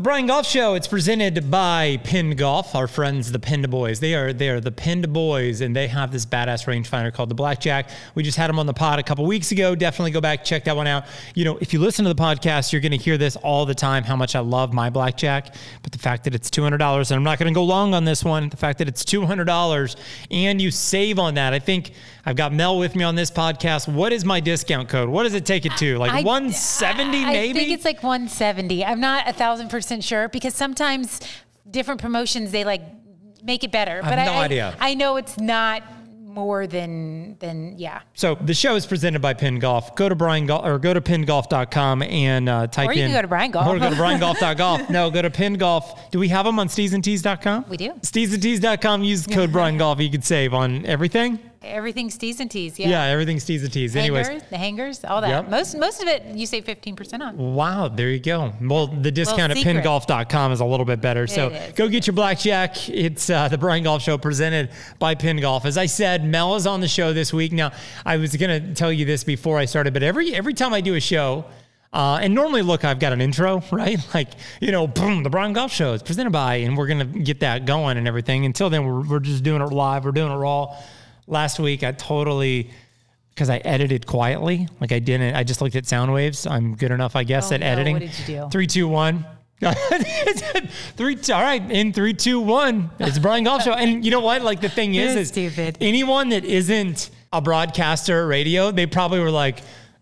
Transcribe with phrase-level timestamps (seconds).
[0.00, 0.72] The Brian Golf Show.
[0.72, 4.00] It's presented by Pinned Golf, our friends, the Pinned Boys.
[4.00, 7.34] They are they are the Pinned Boys, and they have this badass rangefinder called the
[7.34, 7.90] Blackjack.
[8.14, 9.74] We just had them on the pod a couple weeks ago.
[9.74, 11.04] Definitely go back check that one out.
[11.34, 13.74] You know, if you listen to the podcast, you're going to hear this all the
[13.74, 14.02] time.
[14.02, 17.18] How much I love my Blackjack, but the fact that it's two hundred dollars, and
[17.18, 18.48] I'm not going to go long on this one.
[18.48, 19.96] The fact that it's two hundred dollars,
[20.30, 21.52] and you save on that.
[21.52, 21.92] I think
[22.24, 23.86] I've got Mel with me on this podcast.
[23.86, 25.10] What is my discount code?
[25.10, 25.98] What does it take it to?
[25.98, 27.50] Like 170 maybe?
[27.50, 28.82] I think it's like 170.
[28.82, 31.20] I'm not a thousand percent sure because sometimes
[31.68, 32.82] different promotions they like
[33.42, 34.02] make it better.
[34.02, 34.76] have but no I, idea.
[34.78, 35.82] I know it's not
[36.22, 38.02] more than than yeah.
[38.14, 39.96] So the show is presented by Pinned Golf.
[39.96, 43.08] Go to Brian Golf or go to pinnedgolf.com and uh, type Or you in.
[43.08, 43.66] can go to Brian Golf.
[43.66, 44.90] Or go to briangolf.golf.
[44.90, 46.10] no, go to Pinned Golf.
[46.12, 47.64] Do we have them on steedsandtees.com?
[47.68, 47.90] We do.
[48.02, 49.02] Steedsandtees.com.
[49.02, 50.00] Use code Brian Golf.
[50.00, 51.40] You can save on everything.
[51.62, 52.78] Everything's T's and T's.
[52.78, 53.04] Yeah, Yeah.
[53.04, 53.94] everything's Steeds and Tees.
[53.94, 54.28] Anyways.
[54.48, 55.28] The hangers, all that.
[55.28, 55.50] Yep.
[55.50, 57.36] Most most of it you save 15% on.
[57.36, 58.54] Wow, there you go.
[58.62, 59.84] Well, the discount at secret.
[59.84, 61.26] pinnedgolf.com is a little bit better.
[61.26, 61.72] So is.
[61.74, 62.88] go get your blackjack.
[62.88, 65.66] It's uh, the Brian Golf Show presented by Pinned Golf.
[65.66, 67.52] As I said, Mel is on the show this week.
[67.52, 67.72] Now,
[68.06, 70.80] I was going to tell you this before I started, but every every time I
[70.80, 71.44] do a show,
[71.92, 73.98] uh, and normally, look, I've got an intro, right?
[74.14, 74.28] Like,
[74.60, 77.40] you know, boom, the Brian Golf Show is presented by, and we're going to get
[77.40, 78.46] that going and everything.
[78.46, 80.06] Until then, we're, we're just doing it live.
[80.06, 80.74] We're doing it raw.
[81.30, 82.70] Last week, I totally
[83.34, 84.68] because I edited quietly.
[84.80, 85.34] Like I didn't.
[85.36, 86.46] I just looked at sound waves.
[86.46, 87.66] I'm good enough, I guess, Oh, at no.
[87.66, 87.94] editing.
[87.94, 88.48] What did you do?
[88.50, 89.24] Three, two, one.
[90.96, 91.16] three.
[91.32, 92.90] All right, in three, two, one.
[92.98, 94.42] It's Brian Golf Show, and you know what?
[94.42, 95.78] Like the thing is, is stupid.
[95.80, 99.60] Anyone that isn't a broadcaster or radio, they probably were like.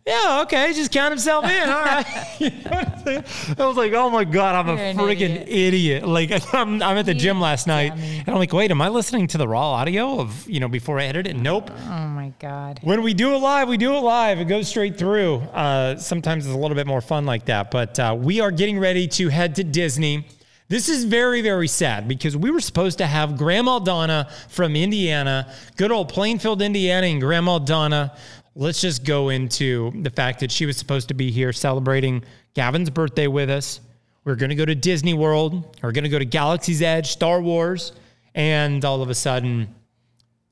[0.08, 1.68] Yeah, okay, just count himself in.
[1.68, 2.06] All right.
[2.38, 3.24] You know I'm saying?
[3.58, 5.48] I was like, oh my God, I'm You're a freaking idiot.
[5.48, 6.08] idiot.
[6.08, 8.18] Like I'm, I'm at the gym last night dummy.
[8.20, 10.98] and I'm like, wait, am I listening to the raw audio of, you know, before
[10.98, 11.36] I edit it?
[11.36, 11.70] Nope.
[11.70, 12.78] Oh my god.
[12.82, 14.38] When we do it live, we do it live.
[14.38, 15.36] It goes straight through.
[15.52, 17.70] Uh, sometimes it's a little bit more fun like that.
[17.70, 20.26] But uh, we are getting ready to head to Disney.
[20.68, 25.52] This is very, very sad because we were supposed to have Grandma Donna from Indiana,
[25.76, 28.14] good old Plainfield, Indiana, and Grandma Donna.
[28.60, 32.24] Let's just go into the fact that she was supposed to be here celebrating
[32.54, 33.78] Gavin's birthday with us.
[34.24, 35.76] We're going to go to Disney World.
[35.80, 37.92] We're going to go to Galaxy's Edge, Star Wars.
[38.34, 39.72] And all of a sudden,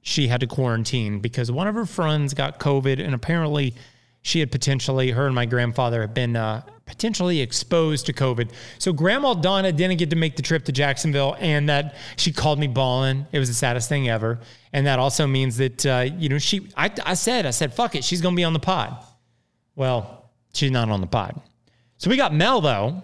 [0.03, 3.75] she had to quarantine because one of her friends got COVID, and apparently
[4.23, 8.51] she had potentially, her and my grandfather had been uh, potentially exposed to COVID.
[8.79, 12.59] So Grandma Donna didn't get to make the trip to Jacksonville, and that she called
[12.59, 13.27] me ballin'.
[13.33, 14.39] It was the saddest thing ever,
[14.73, 16.69] and that also means that uh, you know she.
[16.77, 18.97] I, I said, I said, fuck it, she's gonna be on the pod.
[19.75, 21.41] Well, she's not on the pod.
[21.99, 23.03] So we got Mel though,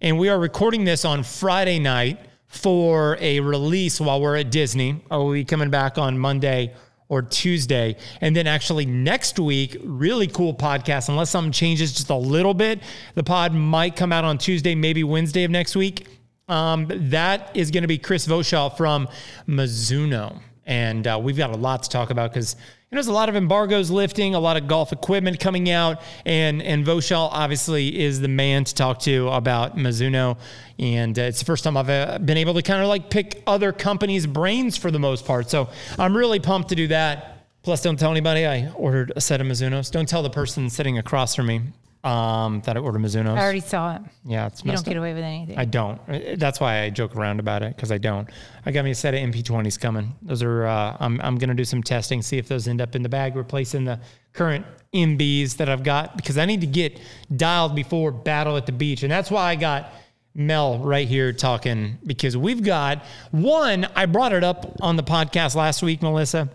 [0.00, 5.04] and we are recording this on Friday night for a release while we're at Disney.
[5.10, 6.74] Oh, we'll be coming back on Monday
[7.10, 7.96] or Tuesday.
[8.22, 11.10] And then actually next week, really cool podcast.
[11.10, 12.80] Unless something changes just a little bit,
[13.14, 16.06] the pod might come out on Tuesday, maybe Wednesday of next week.
[16.48, 19.08] Um, that is going to be Chris Voshall from
[19.46, 20.40] Mizuno.
[20.66, 22.54] And uh, we've got a lot to talk about because
[22.90, 26.02] you know, there's a lot of embargoes lifting, a lot of golf equipment coming out,
[26.26, 30.36] and and Voshall obviously is the man to talk to about Mizuno.
[30.76, 33.44] And uh, it's the first time I've uh, been able to kind of like pick
[33.46, 35.48] other companies' brains for the most part.
[35.50, 35.68] So
[36.00, 37.46] I'm really pumped to do that.
[37.62, 39.92] Plus, don't tell anybody I ordered a set of Mizunos.
[39.92, 41.60] Don't tell the person sitting across from me
[42.02, 43.36] um, that I ordered Mizunos.
[43.36, 44.02] I already saw it.
[44.24, 45.00] yeah, it's You don't get up.
[45.00, 45.58] away with anything.
[45.58, 46.00] I don't.
[46.38, 48.28] That's why I joke around about it because I don't.
[48.64, 50.14] I got me a set of MP20s coming.
[50.22, 50.66] Those are.
[50.66, 53.36] Uh, I'm I'm gonna do some testing, see if those end up in the bag,
[53.36, 54.00] replacing the
[54.32, 56.98] current MBs that I've got because I need to get
[57.36, 59.92] dialed before battle at the beach, and that's why I got
[60.34, 63.86] Mel right here talking because we've got one.
[63.94, 66.48] I brought it up on the podcast last week, Melissa.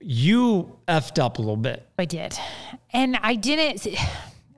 [0.00, 1.86] You effed up a little bit.
[1.98, 2.34] I did.
[2.92, 3.86] And I didn't.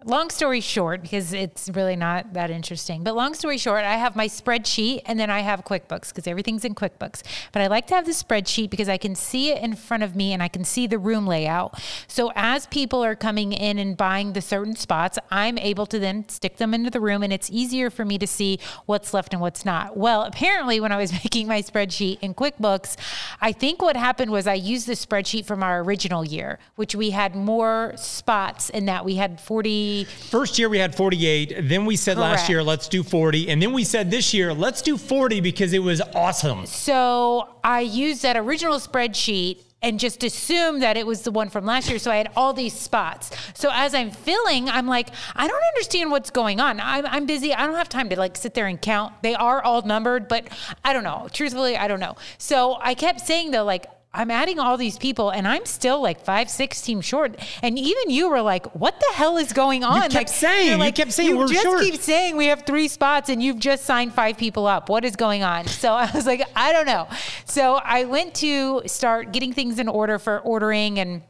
[0.05, 4.17] Long story short, because it's really not that interesting, but long story short, I have
[4.17, 7.23] my spreadsheet and then I have QuickBooks because everything's in QuickBooks.
[7.53, 10.17] But I like to have the spreadsheet because I can see it in front of
[10.17, 11.81] me and I can see the room layout.
[12.09, 16.29] So as people are coming in and buying the certain spots, I'm able to then
[16.29, 19.41] stick them into the room and it's easier for me to see what's left and
[19.41, 19.97] what's not.
[19.97, 22.97] Well, apparently, when I was making my spreadsheet in QuickBooks,
[23.41, 27.11] I think what happened was I used the spreadsheet from our original year, which we
[27.11, 29.92] had more spots in that we had 40.
[30.31, 31.69] First year we had 48.
[31.69, 33.49] Then we said last year, let's do 40.
[33.49, 36.67] And then we said this year, let's do 40 because it was awesome.
[36.67, 41.67] So I used that original spreadsheet and just assumed that it was the one from
[41.67, 41.99] last year.
[41.99, 43.31] So I had all these spots.
[43.55, 46.81] So as I'm filling, I'm like, I don't understand what's going on.
[46.81, 47.53] I'm, I'm busy.
[47.53, 49.13] I don't have time to like sit there and count.
[49.23, 50.47] They are all numbered, but
[50.85, 51.29] I don't know.
[51.33, 52.17] Truthfully, I don't know.
[52.39, 56.23] So I kept saying though, like, I'm adding all these people and I'm still like
[56.23, 57.35] five, six teams short.
[57.63, 60.03] And even you were like, what the hell is going on?
[60.03, 62.65] kept like, saying- you're you kept saying you we're just short." keep saying we have
[62.67, 64.91] three spots and you've just signed five people up.
[64.91, 65.67] What is going on?
[65.67, 67.09] So I was like, I don't know.
[67.47, 71.23] So I went to start getting things in order for ordering and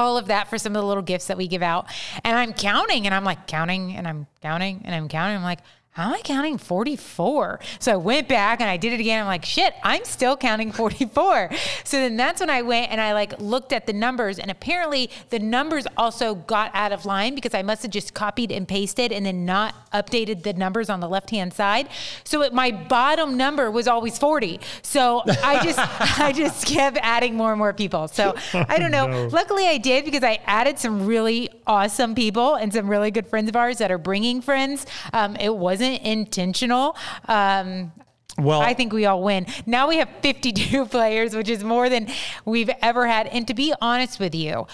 [0.00, 1.86] all of that for some of the little gifts that we give out.
[2.24, 5.36] And I'm counting and I'm like counting and I'm counting and I'm counting.
[5.36, 5.60] I'm like,
[5.98, 7.60] am I counting 44?
[7.80, 9.20] So I went back and I did it again.
[9.20, 11.50] I'm like, shit, I'm still counting 44.
[11.84, 15.10] So then that's when I went and I like looked at the numbers and apparently
[15.30, 19.12] the numbers also got out of line because I must have just copied and pasted
[19.12, 21.88] and then not updated the numbers on the left hand side.
[22.24, 24.60] So it, my bottom number was always 40.
[24.82, 25.78] So I just
[26.20, 28.06] I just kept adding more and more people.
[28.08, 29.06] So I don't know.
[29.08, 29.26] no.
[29.28, 33.48] Luckily I did because I added some really awesome people and some really good friends
[33.48, 34.86] of ours that are bringing friends.
[35.12, 36.96] Um, it wasn't intentional.
[37.26, 37.92] Um,
[38.38, 39.46] Well, I think we all win.
[39.66, 42.08] Now we have 52 players, which is more than
[42.44, 43.26] we've ever had.
[43.28, 44.66] And to be honest with you,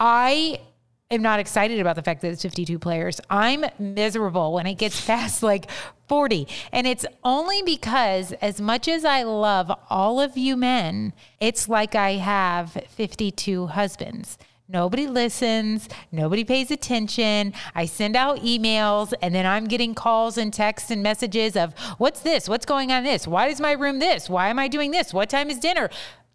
[0.00, 0.60] I
[1.10, 3.20] am not excited about the fact that it's 52 players.
[3.28, 5.70] I'm miserable when it gets past like
[6.08, 6.48] 40.
[6.72, 11.94] And it's only because, as much as I love all of you men, it's like
[11.94, 14.38] I have 52 husbands.
[14.72, 15.86] Nobody listens.
[16.10, 17.52] Nobody pays attention.
[17.74, 22.20] I send out emails and then I'm getting calls and texts and messages of what's
[22.20, 22.48] this?
[22.48, 23.26] What's going on this?
[23.26, 24.30] Why is my room this?
[24.30, 25.12] Why am I doing this?
[25.12, 25.90] What time is dinner?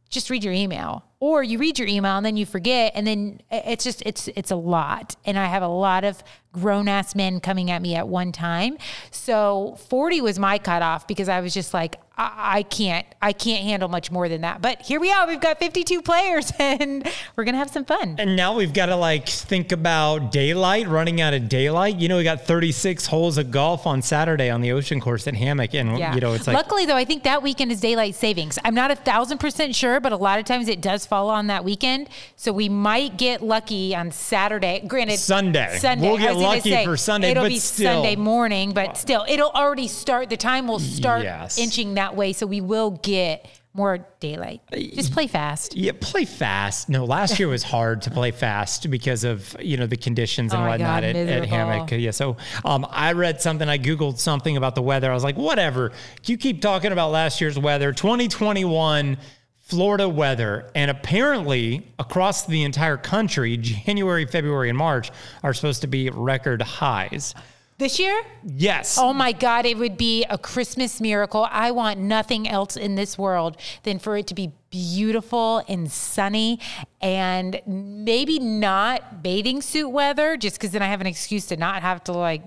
[0.10, 1.04] Just read your email.
[1.20, 4.52] Or you read your email and then you forget and then it's just it's it's
[4.52, 5.16] a lot.
[5.26, 8.78] And I have a lot of grown ass men coming at me at one time.
[9.10, 13.90] So 40 was my cutoff because I was just like, I, can't, I can't handle
[13.90, 14.62] much more than that.
[14.62, 15.28] But here we are.
[15.28, 18.16] We've got 52 players and we're gonna have some fun.
[18.18, 21.98] And now we've got to like think about daylight, running out of daylight.
[22.00, 25.36] You know, we got 36 holes of golf on Saturday on the ocean course at
[25.36, 25.76] Hammock.
[25.76, 26.16] And, Yeah.
[26.16, 28.58] you know, it's like, Luckily, though, I think that weekend is daylight savings.
[28.66, 31.48] I'm not a thousand percent sure, but a lot of times it does fall on
[31.48, 32.10] that weekend.
[32.36, 34.84] So we might get lucky on Saturday.
[34.88, 35.78] Granted, Sunday.
[35.80, 36.08] Sunday.
[36.08, 37.94] We'll get lucky say, for Sunday, It'll but be still.
[38.02, 40.30] Sunday morning, but still, it'll already start.
[40.30, 41.58] The time will start Yes.
[41.60, 44.62] inching that way, so we will get more daylight.
[44.74, 45.78] Just play fast.
[45.78, 46.90] yeah, play fast.
[46.90, 50.64] No, last year was hard to play fast because of, you know, the conditions and
[50.64, 51.46] Oh whatnot God, at, at.
[51.46, 51.92] Hammock.
[51.92, 52.10] Yeah.
[52.10, 55.12] So um, I read something, I Googled something about the weather.
[55.12, 55.92] I was like, whatever.
[56.26, 59.18] You keep talking about last year's weather, 2021
[59.60, 60.72] Florida weather.
[60.74, 65.12] And apparently, across the entire country, January, February, and March
[65.44, 67.36] are supposed to be record highs.
[67.80, 68.98] This year, Yes.
[69.00, 71.48] Oh my God, it would be a Christmas miracle.
[71.52, 76.60] I want nothing else in this world than for it to be beautiful and sunny
[77.02, 81.84] and maybe not bathing suit weather, just because then I have an excuse to not
[81.84, 82.44] have to like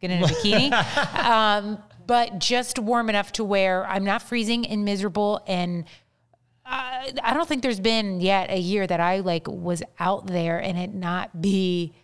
[0.00, 0.72] get in a bikini.
[1.24, 5.84] um, but just warm enough to where I'm not freezing and miserable and
[6.66, 10.58] I I don't think there's been yet a year that I like was out there
[10.58, 11.94] and it not be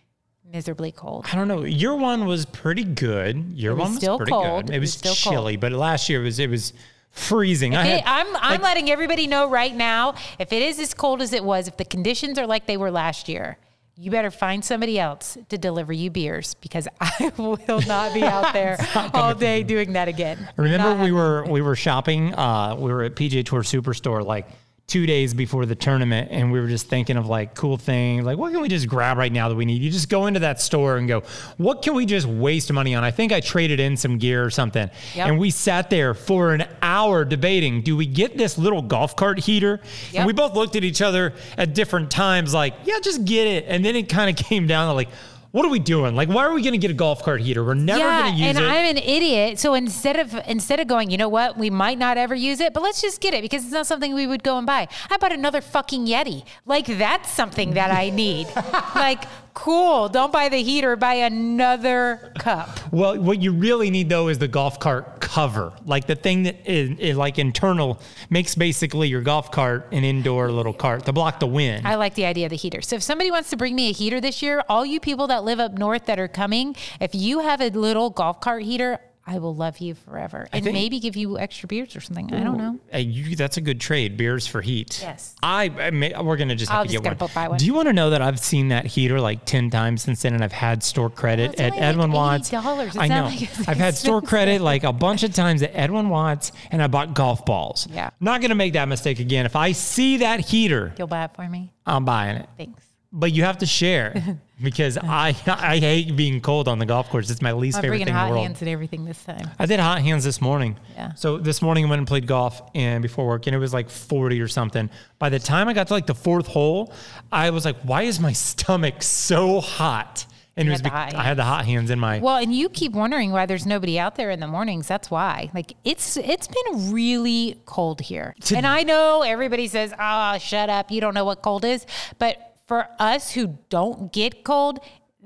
[0.51, 1.25] miserably cold.
[1.31, 1.63] I don't know.
[1.63, 3.53] Your one was pretty good.
[3.53, 4.65] Your was one was still pretty cold.
[4.67, 4.73] good.
[4.73, 6.73] It It was was, still chilly, but last year it was it was
[7.11, 7.75] freezing.
[7.75, 10.15] I had, I'm I'm letting everybody know right now.
[10.39, 12.91] If it is as cold as it was, if the conditions are like they were
[12.91, 13.57] last year,
[13.95, 18.53] you better find somebody else to deliver you beers because I will not be out
[18.53, 18.77] there
[19.13, 20.47] all day doing that again.
[20.55, 22.33] remember Not we were we were shopping.
[22.33, 24.47] Uh, we were at PGA Tour Superstore like
[24.87, 28.23] two days before the tournament, and we were just thinking of like cool things.
[28.25, 29.81] Like what can we just grab right now that we need?
[29.81, 31.23] You just go into that store and go,
[31.57, 33.03] what can we just waste money on?
[33.03, 35.27] I think I traded in some gear or something, Yep.
[35.27, 37.81] and we sat there for an hour debating.
[37.81, 39.81] Do we get this little golf cart heater?
[40.13, 40.19] Yep.
[40.21, 43.65] And we both looked at each other at different times, like, yeah, just get it.
[43.67, 45.09] And then it kind of came down to like,
[45.57, 46.15] what are we doing?
[46.15, 47.63] Like, why are we going to get a golf cart heater?
[47.63, 48.69] We're never yeah, going to use and it.
[48.69, 49.57] I'm an idiot.
[49.57, 52.75] So instead of instead of going, you know what, we might not ever use it,
[52.75, 54.87] but let's just get it because it's not something we would go and buy.
[55.09, 56.45] I bought another fucking Yeti.
[56.67, 58.45] Like that's something that I need.
[58.95, 59.23] like
[59.55, 60.09] cool.
[60.09, 60.95] Don't buy the heater.
[60.95, 62.69] Buy another cup.
[62.93, 66.55] well, what you really need though is the golf cart cover, like the thing that
[66.65, 68.01] is, is like internal
[68.31, 71.85] makes basically your golf cart an indoor little cart to block the wind.
[71.87, 72.81] I like the idea of the heater.
[72.81, 75.43] So if somebody wants to bring me a heater this year, all you people that
[75.43, 78.99] live up north that are coming, if you have a little golf cart heater,
[79.29, 82.33] I will love you forever and think- maybe give you extra beers or something.
[82.33, 82.79] I don't know.
[82.97, 84.15] You, that's a good trade.
[84.15, 84.99] Beers for heat.
[85.01, 85.35] Yes.
[85.43, 87.29] I, I may, we're gonna just have I'll to just get one.
[87.35, 87.57] buy one.
[87.57, 90.33] Do you want to know that I've seen that heater like ten times since then,
[90.33, 92.49] and I've had store credit at like Edwin Watts.
[92.51, 92.87] $80.
[92.87, 93.25] It's I know.
[93.25, 96.87] like I've had store credit like a bunch of times at Edwin Watts, and I
[96.87, 97.85] bought golf balls.
[97.91, 98.11] Yeah.
[98.21, 99.45] Not gonna make that mistake again.
[99.45, 101.73] If I see that heater, You'll buy it for me.
[101.85, 102.47] I'm buying it.
[102.57, 102.83] Thanks.
[103.13, 107.29] But you have to share because I I hate being cold on the golf course.
[107.29, 108.43] It's my least I'm favorite thing in the world.
[108.43, 109.49] hands and everything this time.
[109.59, 110.77] I did hot hands this morning.
[110.95, 111.13] Yeah.
[111.15, 113.89] So this morning I went and played golf and before work and it was like
[113.89, 114.89] 40 or something.
[115.19, 116.93] By the time I got to like the fourth hole,
[117.31, 120.25] I was like, why is my stomach so hot?
[120.59, 122.17] And You it was had the bec- hot I had the hot hands in my
[122.17, 124.87] Well, and you keep wondering why there's nobody out there in the mornings.
[124.87, 125.51] That's why.
[125.53, 128.35] Like it's it's been really cold here.
[128.55, 130.89] and I know everybody says, "Ah, shut up.
[130.89, 131.85] You don't know what cold is."
[132.17, 134.79] But for us who don't get cold,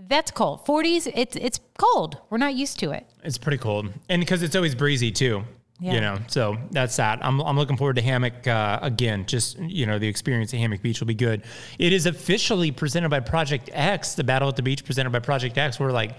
[0.08, 0.66] that's cold.
[0.66, 2.18] 40s, it's it's cold.
[2.30, 3.08] We're not used to it.
[3.24, 5.44] It's pretty cold, and because it's always breezy too.
[5.80, 5.94] Yeah.
[5.96, 7.26] You know, so that's that.
[7.26, 9.26] I'm, I'm looking forward to Hammock uh, again.
[9.26, 11.42] Just you know, the experience at Hammock Beach will be good.
[11.80, 14.14] It is officially presented by Project X.
[14.14, 15.80] The Battle at the Beach presented by Project X.
[15.80, 16.14] We're like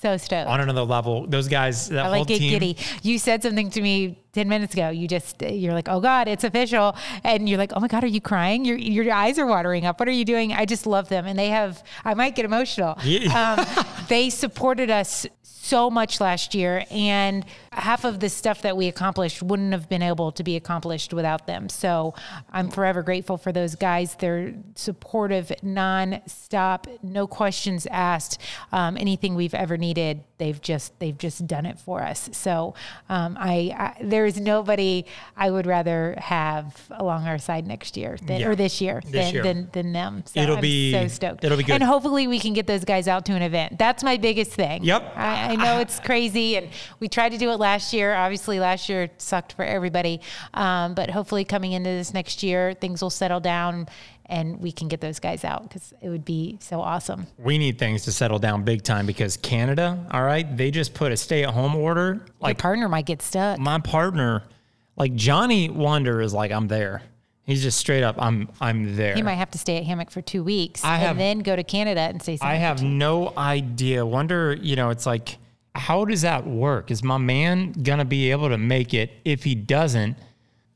[0.00, 0.48] So stoked.
[0.48, 1.26] on another level.
[1.26, 2.50] Those guys, that I whole like get team.
[2.50, 2.76] giddy.
[3.02, 4.88] You said something to me 10 minutes ago.
[4.88, 6.96] You just, you're like, oh God, it's official.
[7.22, 8.64] And you're like, oh my God, are you crying?
[8.64, 10.00] Your, your eyes are watering up.
[10.00, 10.52] What are you doing?
[10.52, 11.26] I just love them.
[11.26, 12.96] And they have, I might get emotional.
[13.04, 13.56] Yeah.
[13.58, 16.84] Um, they supported us so much last year.
[16.90, 21.14] And half of the stuff that we accomplished wouldn't have been able to be accomplished
[21.14, 21.68] without them.
[21.68, 22.14] So
[22.52, 24.16] I'm forever grateful for those guys.
[24.16, 28.40] They're supportive, non-stop, no questions asked.
[28.72, 32.28] Um, anything we've ever needed, they've just they've just done it for us.
[32.32, 32.74] So
[33.08, 35.04] um, I, I there is nobody
[35.36, 38.48] I would rather have along our side next year than, Yeah.
[38.48, 39.42] or this year, This than, year.
[39.44, 40.24] than than them.
[40.26, 41.44] So It'll I'm be- so stoked.
[41.44, 41.74] it'll be good.
[41.74, 43.78] And hopefully we can get those guys out to an event.
[43.78, 44.82] That's my biggest thing.
[44.82, 45.12] Yep.
[45.14, 48.12] I, I know it's crazy, and we tried to do it last year.
[48.14, 50.20] Obviously, last year sucked for everybody.
[50.54, 53.86] Um, but hopefully, coming into this next year, things will settle down,
[54.26, 57.26] and we can get those guys out because it would be so awesome.
[57.38, 61.12] We need things to settle down big time because Canada, all right, they just put
[61.12, 62.24] a stay at home order.
[62.40, 63.58] Like Your partner might get stuck.
[63.60, 64.42] my partner,
[64.96, 67.02] like Johnny Wonder is like, I'm there.
[67.44, 69.16] He's just straight up, I'm I'm there.
[69.16, 71.56] He might have to stay at Hammock for two weeks I and have- then go
[71.56, 72.48] to Canada and say something.
[72.48, 74.06] I have no idea.
[74.06, 75.36] Wonder, you know, it's like,
[75.74, 76.90] how does that work?
[76.90, 79.10] Is my man gonna be able to make it?
[79.24, 80.16] If he doesn't,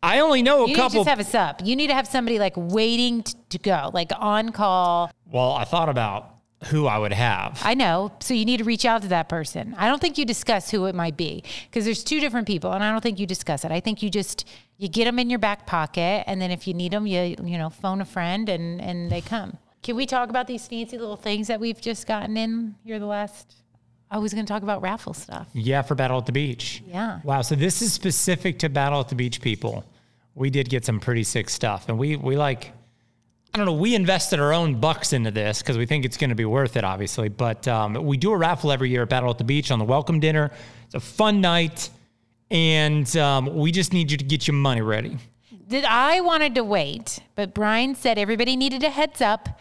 [0.03, 1.01] I only know a You couple.
[1.05, 1.63] just have a sup.
[1.65, 5.11] You need to have somebody like waiting t- to go, like on call.
[5.31, 6.31] well, I thought about
[6.67, 7.61] who I would have.
[7.63, 8.13] I know.
[8.21, 9.75] So you need to reach out to that person.
[9.77, 12.83] I don't think you discuss who it might be because there's two different people, and
[12.85, 13.73] I don't think you discuss it.
[13.73, 14.47] I think you just
[14.79, 17.59] you get them in your back pocket, and then if you need them, you you
[17.59, 19.59] know phone a friend and and they come.
[19.83, 23.05] Can we talk about these fancy little things that we've just gotten in here the
[23.07, 23.57] last?
[24.11, 25.49] I was going to talk about raffle stuff.
[25.53, 26.83] yeah, for Battle at the Beach.
[26.87, 27.21] Yeah.
[27.25, 27.43] Wow.
[27.43, 29.85] So this is specific to Battle at the Beach people.
[30.35, 32.73] We did get some pretty sick stuff, and we we like.
[33.53, 33.75] I don't know.
[33.75, 36.77] We invested our own bucks into this because we think it's going to be worth
[36.77, 37.29] it, obviously.
[37.29, 39.85] But um, we do a raffle every year at Battle at the Beach on the
[39.85, 40.51] welcome dinner.
[40.87, 41.89] It's a fun night,
[42.51, 45.19] and um, we just need you to get your money ready.
[45.69, 49.61] Did I wanted to wait, but Brian said everybody needed a heads up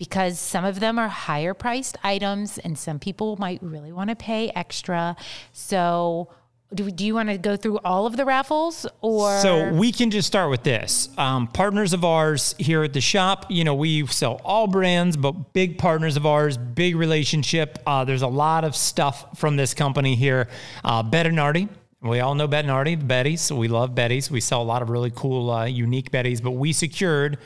[0.00, 4.16] because some of them are higher priced items and some people might really want to
[4.16, 5.14] pay extra.
[5.52, 6.30] So,
[6.72, 10.10] do, do you want to go through all of the raffles or So we can
[10.10, 11.10] just start with this.
[11.18, 15.52] Um, partners of ours here at the shop, you know, we sell all brands, but
[15.52, 17.78] big partners of ours, big relationship.
[17.86, 20.48] Uh, there's a lot of stuff from this company here.
[20.82, 21.68] Uh, Bettinardi.
[22.00, 23.54] We all know Bettinardi, the Bettys.
[23.54, 24.30] We love Bettys.
[24.30, 27.36] We sell a lot of really cool, uh, unique Bettys, but we secured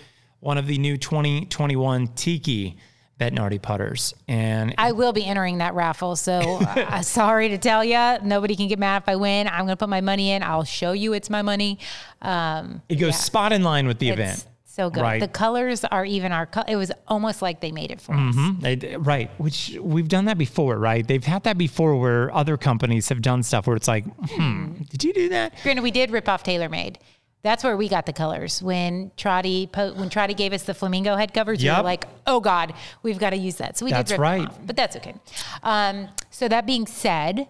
[0.44, 2.76] one of the new 2021 Tiki
[3.18, 4.12] Bettinardi putters.
[4.28, 6.16] And I will be entering that raffle.
[6.16, 9.48] So, uh, sorry to tell you, nobody can get mad if I win.
[9.48, 10.42] I'm going to put my money in.
[10.42, 11.78] I'll show you it's my money.
[12.20, 14.46] Um, it goes spot in line with the it's event.
[14.66, 15.00] so good.
[15.02, 15.18] Right.
[15.18, 16.44] The colors are even our.
[16.44, 18.34] Co- it was almost like they made it for us.
[18.36, 18.60] Mhm.
[18.60, 21.08] They- right, which we've done that before, right?
[21.08, 25.04] They've had that before where other companies have done stuff where it's like, hmm, did
[25.04, 25.54] you do that?
[25.62, 26.96] Granted, we did rip off TaylorMade.
[27.44, 28.60] That's where we got the colors.
[28.62, 31.76] When Trotty po- when Trotty gave us the flamingo head covers, we Yep.
[31.76, 32.74] were like, "Oh God,
[33.04, 34.48] we've got to use that." So we That's did rip right.
[34.48, 35.14] off, but that's okay.
[35.62, 37.46] Um, so that being said,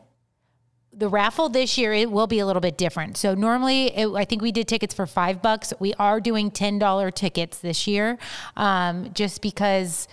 [0.93, 3.17] the raffle this year it will be a little bit different.
[3.17, 5.73] So normally, it, I think we did tickets for five bucks.
[5.79, 8.19] We are doing ten dollar tickets this year,
[8.57, 10.09] um, just because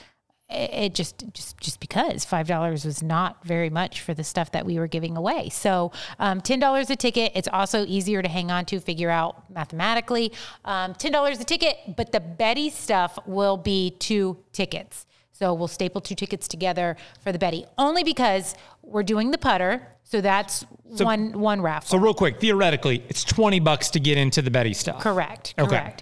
[0.51, 4.65] it just just just because five dollars was not very much for the stuff that
[4.65, 5.49] we were giving away.
[5.49, 7.31] So um, ten dollars a ticket.
[7.35, 10.31] It's also easier to hang on to, figure out mathematically.
[10.65, 15.05] Um, ten dollars a ticket, but the Betty stuff will be two tickets.
[15.31, 18.53] So we'll staple two tickets together for the Betty, only because
[18.83, 19.87] we're doing the putter.
[20.03, 21.87] So that's one one raffle.
[21.87, 25.01] So real quick, theoretically, it's 20 bucks to get into the Betty stuff.
[25.01, 25.55] correct.
[25.57, 25.95] Okay.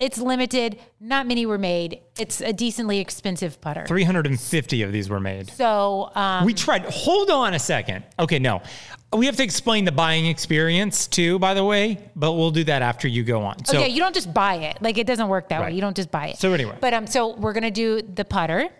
[0.00, 0.80] It's limited.
[0.98, 2.00] Not many were made.
[2.18, 3.84] It's a decently expensive putter.
[3.86, 5.50] 350 of these were made.
[5.50, 8.04] So um, We tried, hold on a second.
[8.18, 8.62] Okay, no.
[9.12, 12.80] We have to explain the buying experience too, by the way, but we'll do that
[12.80, 13.62] after you go on.
[13.66, 14.80] So oh, yeah, you don't just buy it.
[14.80, 15.70] Like it doesn't work that Right.
[15.70, 15.74] way.
[15.74, 16.38] You don't just buy it.
[16.38, 16.76] So anyway.
[16.80, 18.70] but um, so we're gonna do the putter,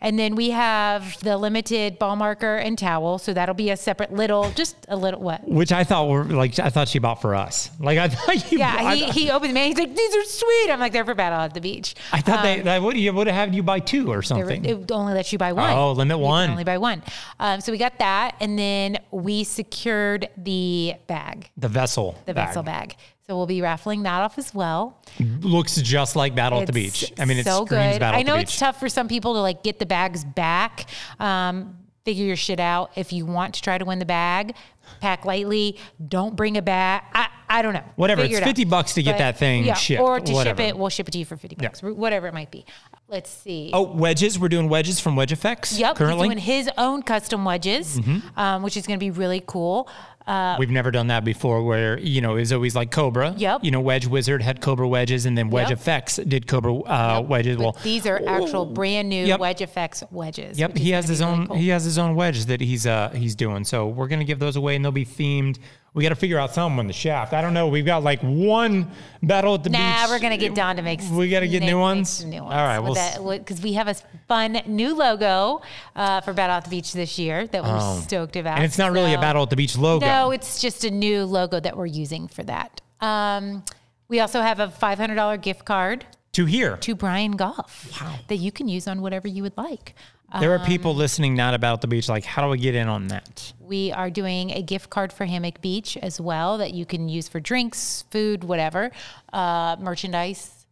[0.00, 3.18] and then we have the limited ball marker and towel.
[3.18, 5.46] So that'll be a separate little, just a little what?
[5.48, 7.70] which I thought were like I thought she bought for us.
[7.80, 8.58] Like I thought you.
[8.58, 11.04] Yeah, I, he, he opened them and he's like, "These are sweet." I'm like, "They're
[11.04, 13.62] for battle at the beach." I thought they, they would you would have had you
[13.62, 14.64] buy two or They were- something.
[14.64, 15.70] it would only lets you buy one.
[15.70, 16.50] Oh, limit You one.
[16.50, 17.02] Only buy one.
[17.38, 22.16] Um, so we got that, and then we secured the bag, the vessel.
[22.26, 22.96] the vessel bag.
[23.30, 24.98] So we'll be raffling that off as well.
[25.20, 27.12] looks just like Battle at the Beach.
[27.16, 28.00] I mean, it's so screams good.
[28.00, 28.42] Battle I at the know Beach.
[28.48, 30.86] it's tough for some people to like get the bags back.
[31.20, 32.90] Um, figure your shit out.
[32.96, 34.56] If you want to try to win the bag,
[35.00, 35.78] pack lightly.
[36.08, 37.02] Don't bring a bag.
[37.14, 37.84] I, I don't know.
[37.94, 38.56] Whatever, Figure it's it out.
[38.56, 40.60] 50 bucks to get that thing shipped, or to whatever.
[40.60, 40.76] ship it.
[40.76, 41.84] We'll ship it to you for fifty bucks.
[41.84, 42.64] Whatever it might be.
[43.06, 43.70] Let's see.
[43.72, 44.40] Oh, wedges.
[44.40, 45.78] We're doing wedges from Wedge Effects.
[45.78, 46.38] Yep, Currently, Mm-hmm.
[46.38, 48.00] he's doing his own custom wedges,
[48.36, 49.88] um, which is going to be really cool.
[50.30, 53.34] Uh, We've never done that before where, you know, it was always like Cobra.
[53.36, 53.64] Yep.
[53.64, 55.78] You know, Wedge Wizard had Cobra wedges and then Wedge Yep.
[55.78, 57.56] Effects did Cobra uh, wedges.
[57.56, 59.40] but Well, these are actual brand new Yep.
[59.40, 60.58] Wedge Effects wedges.
[60.58, 61.56] Yep, he has his really own cool.
[61.56, 63.64] he has his own wedges that he's uh he's doing.
[63.64, 65.58] So we're gonna give those away and they'll be themed.
[65.92, 67.32] We got to figure out something on the shaft.
[67.32, 67.66] I don't know.
[67.66, 68.90] We've got like one
[69.22, 69.78] battle at the beach.
[69.80, 71.00] Nah, we're gonna get Don to make.
[71.02, 72.24] Some We gotta get new ones?
[72.24, 72.54] new ones.
[72.54, 73.94] All right, we'll because we have a
[74.28, 75.62] fun new logo
[75.96, 78.56] uh, for Battle at the Beach this year that we're stoked about.
[78.56, 80.06] And it's not really a battle at the beach logo.
[80.06, 82.80] No, it's just a new logo that we're using for that.
[83.00, 83.64] Um,
[84.08, 86.76] we also have a $500 gift card to here.
[86.78, 88.14] to Brian Golf Wow.
[88.28, 89.94] that you can use on whatever you would like.
[90.38, 92.08] There are Um, people listening not about the beach.
[92.08, 93.52] Like, how do I get in on that?
[93.58, 97.26] We are doing a gift card for Hammock Beach as well that you can use
[97.28, 98.90] for drinks, food, whatever,
[99.32, 100.66] uh, merchandise.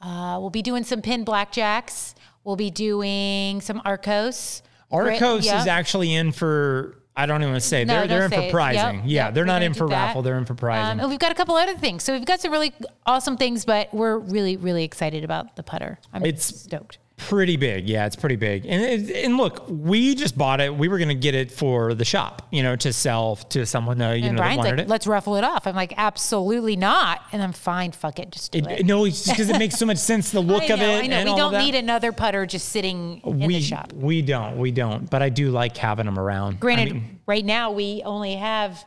[0.00, 2.14] Uh, we'll be doing some pin blackjacks.
[2.42, 4.62] We'll be doing some Arcos.
[4.90, 5.60] Arcos yeah.
[5.60, 6.98] is actually in for.
[7.16, 8.52] I don't even want to say No, they're they're don't in say for it.
[8.52, 8.94] prizing.
[8.96, 10.06] Yep, yeah, yep, they're we're not gonna in do for that.
[10.06, 10.22] raffle.
[10.22, 10.92] They're in for prizing.
[10.92, 12.02] Um, and we've got a couple other things.
[12.02, 12.72] So we've got some really
[13.06, 16.00] awesome things, but we're really, really excited about the putter.
[16.12, 16.98] I'm It's- stoked.
[17.16, 18.66] Pretty big, yeah, it's pretty big.
[18.66, 20.74] And it, and look, we just bought it.
[20.74, 24.10] We were gonna get it for the shop, you know, to sell to someone uh,
[24.10, 24.88] you And know that wanted like, it.
[24.88, 25.66] let's ruffle it off.
[25.68, 27.22] I'm like, absolutely not.
[27.32, 27.92] And I'm fine.
[27.92, 28.32] Fuck it.
[28.32, 28.80] Just do it.
[28.80, 30.32] It, no, it's just because it makes so much sense.
[30.32, 31.18] The look I of it I know.
[31.32, 31.64] We don't that.
[31.64, 33.92] need another putter just sitting in we the shop.
[33.92, 35.08] we don't we don't.
[35.08, 36.54] But I do like having them around.
[36.54, 38.84] I Granted, mean, right now we only have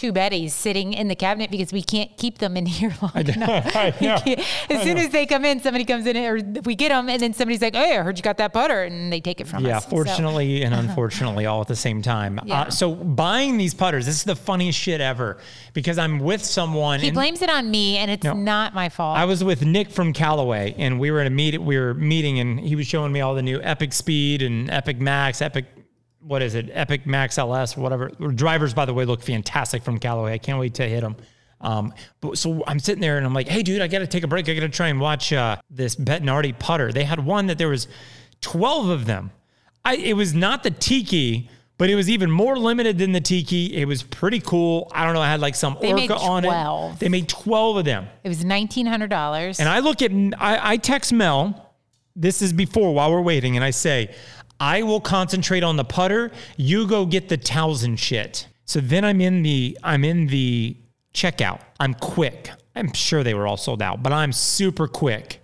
[0.00, 3.76] two Bettys sitting in the cabinet because we can't keep them in here long enough.
[3.76, 4.14] I know.
[4.70, 7.34] as soon as they come in, somebody comes in, or we get them, and then
[7.34, 9.76] somebody's like, "Hey, I heard you got that butter," and they take it from Yeah,
[9.76, 9.84] us.
[9.84, 12.40] So- fortunately and unfortunately, all at the same time.
[12.46, 12.62] Yeah.
[12.62, 15.38] Uh, so buying these putters, this is the funniest shit ever
[15.74, 17.00] because I'm with someone.
[17.00, 18.32] he and blames it on me, and it's No.
[18.32, 19.18] not my fault.
[19.18, 21.60] I was with Nick from Callaway, and we were at a meet.
[21.60, 24.98] We were meeting, and he was showing me all the new Epic Speed and Epic
[24.98, 25.66] Max, Epic.
[26.20, 26.68] What is it?
[26.72, 28.08] Epic Max LS, or whatever.
[28.08, 30.32] Drivers, by the way, look fantastic from Callaway.
[30.34, 31.16] I can't wait to hit them.
[31.62, 34.22] Um, but so I'm sitting there and I'm like, hey, dude, I got to take
[34.22, 34.48] a break.
[34.48, 36.90] I got to try and watch uh, this Bettinardi putter.
[36.92, 37.86] They had one that there was
[38.40, 39.30] 12 of them.
[39.84, 43.74] I, it was not the Tiki, but it was even more limited than the Tiki.
[43.76, 44.90] It was pretty cool.
[44.94, 45.20] I don't know.
[45.22, 46.98] I had like some They Orca on it.
[46.98, 48.06] They made 12 of them.
[48.24, 49.60] it was nineteen hundred dollars.
[49.60, 51.74] And I look at, I, I text Mel,
[52.16, 54.14] this is before while we're waiting, and I say,
[54.60, 56.30] I will concentrate on the putter.
[56.56, 58.46] You go get the towels and shit.
[58.66, 60.76] So then I'm in the, I'm in the
[61.14, 61.60] checkout.
[61.80, 62.50] I'm quick.
[62.76, 65.42] I'm sure they were all sold out, but I'm super quick.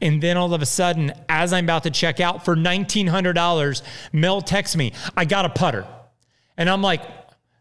[0.00, 4.40] And then all of a sudden, as I'm about to check out for $1,900, Mel
[4.40, 5.86] texts me, I got a putter.
[6.56, 7.02] And I'm like,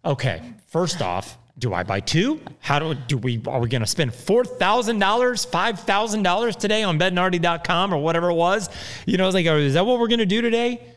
[0.06, 2.42] okay, first off, do I buy two?
[2.60, 4.58] How do, do we, are we going to spend $4,000,
[4.98, 8.70] $5,000 today on bettinardi.com or whatever it was?
[9.06, 10.93] You know, I was like, oh, is that what we're going to do today?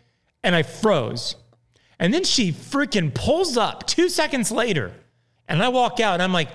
[0.47, 1.35] And I froze.
[1.99, 4.93] And then she freaking pulls up two seconds later.
[5.49, 6.49] And I walk out and I'm like,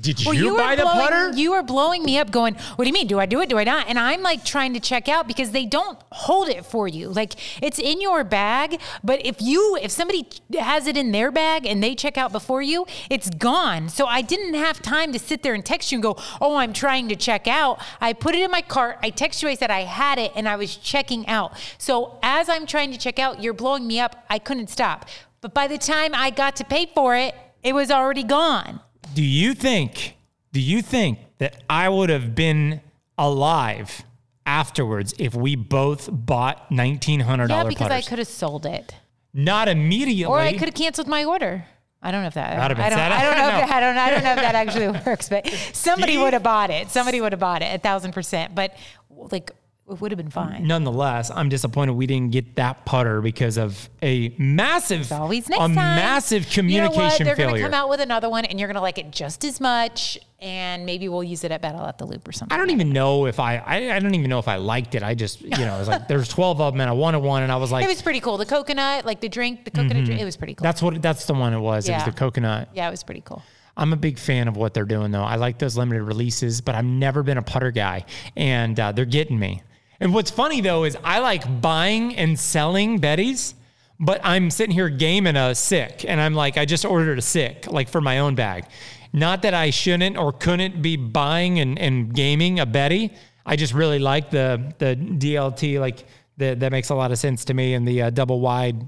[0.00, 1.30] did Well, you, buy the blowing, putter?
[1.32, 3.06] You were blowing me up, going, "What do you mean?
[3.06, 3.48] Do I do it?
[3.48, 6.64] Do I not?" And I'm like trying to check out because they don't hold it
[6.64, 7.08] for you.
[7.08, 11.66] Like it's in your bag, but if you if somebody has it in their bag
[11.66, 13.88] and they check out before you, it's gone.
[13.88, 16.72] So I didn't have time to sit there and text you and go, "Oh, I'm
[16.72, 18.98] trying to check out." I put it in my cart.
[19.02, 19.48] I text you.
[19.48, 21.52] I said I had it and I was checking out.
[21.78, 24.24] So as I'm trying to check out, you're blowing me up.
[24.30, 25.08] I couldn't stop.
[25.40, 28.80] But by the time I got to pay for it, it was already gone.
[29.14, 30.16] Do you think,
[30.52, 32.80] do you think that I would have been
[33.16, 34.02] alive
[34.46, 38.94] afterwards if we both bought $1,900 Yeah, because I could have sold it.
[39.34, 40.24] Not immediately.
[40.24, 41.64] Or I could have canceled my order.
[42.00, 42.52] I don't know if that.
[42.52, 42.98] Been I don't.
[42.98, 43.58] I don't know.
[43.64, 43.96] If, I don't.
[43.96, 45.28] I don't know if that actually works.
[45.28, 46.90] But somebody would have bought it.
[46.90, 48.54] Somebody would have bought it a thousand percent.
[48.54, 48.76] But
[49.10, 49.50] like
[49.90, 50.66] it would have been fine.
[50.66, 55.66] Nonetheless, I'm disappointed we didn't get that putter because of a massive, Always next a
[55.66, 55.74] time.
[55.74, 56.92] massive You know what?
[56.92, 57.64] communication They're going to failure.
[57.64, 60.18] come out with another one, and you're going to like it just as much.
[60.40, 62.54] And maybe we'll use it at Battle at the Loop or something.
[62.54, 65.02] I don't even know if I, I, I don't even know if I liked it.
[65.02, 67.42] I just, you know, it was like there's 12 of them and I wanted one,
[67.42, 68.36] and I was like, It was pretty cool.
[68.36, 70.62] The coconut, like the drink, the coconut drink, it was pretty cool.
[70.64, 71.88] that's what, that's the one it was.
[71.88, 72.68] It was the coconut.
[72.74, 73.42] yeah, it was pretty cool.
[73.76, 75.22] I'm a big fan of what they're doing, though.
[75.22, 79.04] I like those limited releases, but I've never been a putter guy, and uh, they're
[79.04, 79.62] getting me.
[80.00, 83.54] And what's funny though is I like buying and selling Betty's,
[84.00, 87.66] but I'm sitting here gaming a SIK, and I'm like, I just ordered a SIK,
[87.68, 88.64] like for my own bag.
[89.12, 93.12] Not that I shouldn't or couldn't be buying and, and gaming a Betty.
[93.44, 96.04] I just really like the the DLT, like
[96.36, 98.84] the, that makes a lot of sense to me, and the uh, double wide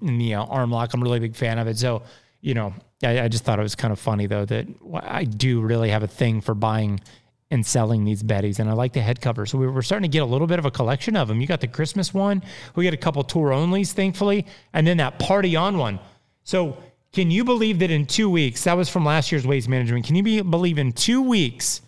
[0.00, 0.94] the uh, arm lock.
[0.94, 1.78] I'm a really big fan of it.
[1.78, 2.02] So,
[2.40, 5.60] you know, I, I just thought it was kind of funny though that I do
[5.60, 7.00] really have a thing for buying
[7.50, 9.46] and selling these Bettys, and I like the head cover.
[9.46, 11.40] So we we're starting to get a little bit of a collection of them.
[11.40, 12.42] You got the Christmas one.
[12.74, 15.98] We got a couple tour onlys, thankfully, and then that party on one.
[16.44, 16.76] So
[17.12, 18.64] can you believe that in two weeks?
[18.64, 20.04] That was from last year's waste management.
[20.06, 21.80] Can you be, believe in two weeks?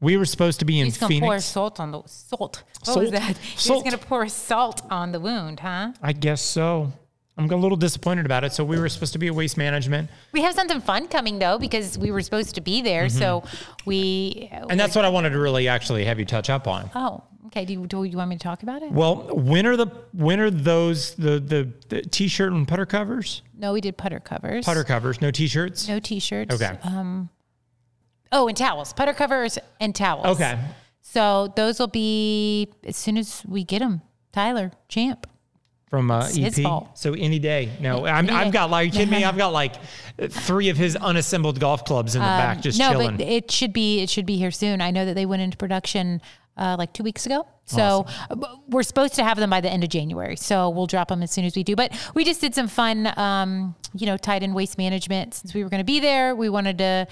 [0.00, 1.44] We were supposed to be in He's gonna pour Phoenix.
[1.46, 2.62] salt on the salt.
[2.78, 3.00] What Salt?
[3.00, 3.36] was that?
[3.38, 5.92] He's gonna pour salt on the wound, huh?
[6.02, 6.92] I guess so.
[7.38, 8.52] I'm a little disappointed about it.
[8.52, 10.08] So we were supposed to be at waste management.
[10.32, 13.08] We have something fun coming though because we were supposed to be there.
[13.08, 13.44] So
[13.84, 14.48] we.
[14.50, 14.70] Mm-hmm.
[14.70, 16.90] And that's what I wanted to really actually have you touch up on.
[16.94, 17.66] Oh, okay.
[17.66, 18.90] Do you, do you want me to talk about it?
[18.90, 23.42] Well, when are the when are those the the, the t-shirt and putter covers?
[23.54, 24.64] No, we did putter covers.
[24.64, 25.88] Putter covers, no t-shirts.
[25.88, 26.54] No t-shirts.
[26.54, 26.78] Okay.
[26.82, 27.28] Um.
[28.32, 28.92] Oh, and towels.
[28.94, 30.26] Putter covers and towels.
[30.26, 30.58] Okay.
[31.02, 34.02] So those will be as soon as we get them.
[34.32, 35.26] Tyler, champ.
[35.88, 36.54] From uh, EP.
[36.94, 37.70] So any day.
[37.80, 39.24] No, I'm, I've got like, are you kidding me?
[39.24, 39.74] I've got like
[40.30, 43.16] three of his unassembled golf clubs in the back just Um, no, chilling.
[43.18, 44.80] but it should be it should be here soon.
[44.80, 46.20] I know that they went into production
[46.56, 47.46] uh, like two weeks ago.
[47.66, 50.36] So uh, b- we're supposed to have them by the end of January.
[50.36, 51.76] So we'll drop them as soon as we do.
[51.76, 55.62] But we just did some fun, um, you know, tied in waste management since we
[55.64, 56.34] were going to be there.
[56.34, 57.06] We wanted to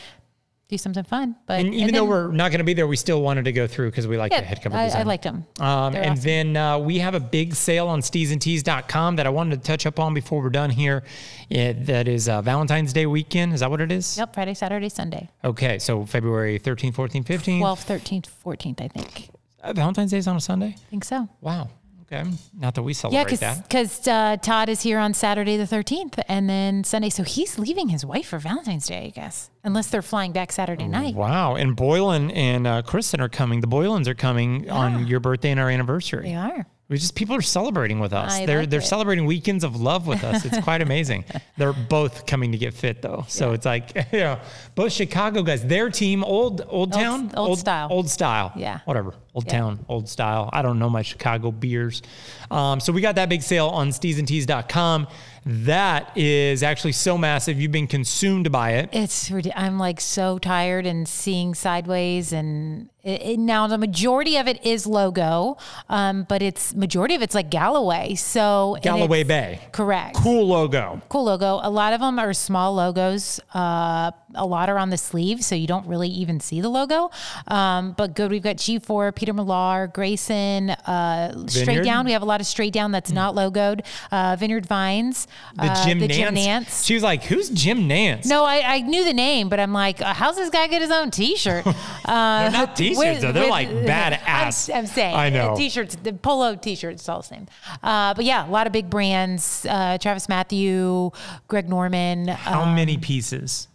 [0.68, 1.36] do something fun.
[1.46, 3.44] But and even and though then- we're not going to be there, we still wanted
[3.44, 5.00] to go through because we like yeah, the head cover I, design.
[5.02, 5.46] I liked them.
[5.60, 6.22] Um, and awesome.
[6.22, 10.00] then uh, we have a big sale on steedsandtees.com that I wanted to touch up
[10.00, 11.04] on before we're done here.
[11.50, 13.52] It, that is uh, Valentine's Day weekend.
[13.52, 14.16] Is that what it is?
[14.16, 17.60] Yep, Friday, Saturday, Sunday, Okay, so February 13th, 14th, 15th.
[17.60, 19.28] 12th, 13th, 14th, I think.
[19.62, 20.74] Uh, Valentine's Day is on a Sunday?
[20.76, 21.28] I think so.
[21.40, 21.68] Wow.
[22.14, 22.30] Okay.
[22.58, 23.62] Not that we Yeah, celebrate because that.
[23.68, 27.10] because uh, Todd is here on Saturday the thirteenth, and then Sunday.
[27.10, 30.86] So he's leaving his wife for Valentine's Day, I guess, unless they're flying back Saturday
[30.86, 31.14] night.
[31.14, 31.54] Wow.
[31.56, 33.60] And Boylan and uh, Kristen are coming.
[33.60, 36.28] The Boylans are coming on your birthday and our anniversary.
[36.28, 36.66] They are.
[36.88, 38.32] We just people are celebrating with us.
[38.34, 38.84] I they're like they're it.
[38.84, 40.44] celebrating weekends of love with us.
[40.44, 41.24] It's quite amazing.
[41.56, 43.24] They're both coming to get fit though.
[43.26, 44.38] So it's like you know,
[44.74, 45.64] both Chicago guys.
[45.66, 47.88] Their team, old old town, old style.
[47.90, 48.52] old style.
[48.54, 48.80] Yeah.
[48.84, 49.14] whatever.
[49.34, 49.52] Old Yeah.
[49.58, 50.50] town, old style.
[50.52, 52.02] I don't know my Chicago beers.
[52.50, 55.08] Um, so we got that big sale on steedsandtees.com.
[55.46, 57.60] That is actually so massive.
[57.60, 58.90] You've been consumed by it.
[58.92, 64.86] It's I'm like so tired and seeing sideways and now the majority of it is
[64.86, 65.56] logo,
[65.88, 68.14] um, but it's majority of it's like Galway.
[68.14, 69.60] So Galway Bay.
[69.72, 70.16] correct.
[70.16, 71.00] Cool logo.
[71.08, 71.60] cool logo.
[71.62, 73.40] A lot of them are small logos.
[73.52, 77.10] Uh, a lot are on the sleeve, so you don't really even see the logo.
[77.46, 82.06] Um, but good, we've got G/FORE, Peter Millar, Greyson, uh, straight down.
[82.06, 83.84] We have a lot of straight down that's not logoed.
[84.10, 86.14] Uh, Vineyard Vines, The uh, Jim the Nantz.
[86.14, 86.84] Jim Nantz.
[86.84, 90.00] She was like, "Who's Jim Nantz?" No, I, I knew the name, but I'm like,
[90.00, 91.66] uh, how's this guy get his own T-shirt?
[91.66, 91.72] Uh,
[92.50, 93.32] They're not t-shirts though.
[93.32, 94.70] They're like badass.
[94.70, 95.56] I'm, I'm saying, I know.
[95.56, 97.46] T-shirts, the polo T-shirts, it's all the same.
[97.82, 99.66] Uh, but yeah, a lot of big brands.
[99.68, 101.14] Uh, TravisMathew,
[101.48, 102.28] Greg Norman.
[102.28, 103.68] How um, many pieces?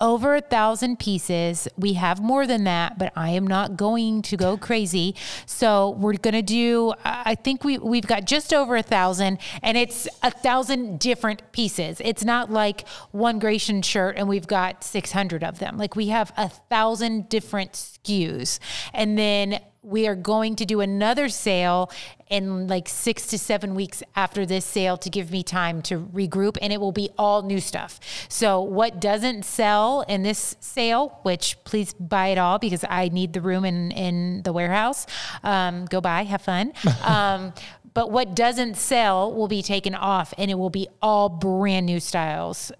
[0.00, 1.68] Over a thousand pieces.
[1.76, 5.14] We have more than that, but I am not going to go crazy.
[5.46, 6.92] So we're gonna do.
[7.04, 12.00] I think we we've got just over a thousand, and it's a thousand different pieces.
[12.04, 15.76] It's not like one Gratian shirt and we've got six hundred of them.
[15.76, 18.58] Like we have a thousand different SKUs,
[18.92, 21.90] and then we are going to do another sale
[22.28, 26.56] in like six to seven weeks after this sale to give me time to regroup
[26.62, 28.00] and it will be all new stuff.
[28.28, 33.32] So what doesn't sell in this sale which please buy it all because i need
[33.32, 35.06] the room in in the warehouse
[35.42, 36.72] um, go buy have fun.
[37.04, 37.52] Um,
[37.92, 42.00] but what doesn't sell will be taken off and it will be all brand new
[42.00, 42.72] styles